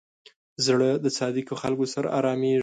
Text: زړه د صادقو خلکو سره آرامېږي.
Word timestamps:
زړه 0.65 0.89
د 1.03 1.05
صادقو 1.17 1.53
خلکو 1.61 1.85
سره 1.93 2.07
آرامېږي. 2.19 2.59